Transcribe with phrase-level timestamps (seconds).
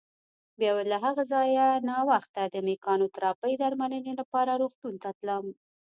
[0.59, 5.45] بیا به له هغه ځایه ناوخته د مېکانوتراپۍ درملنې لپاره روغتون ته تلم.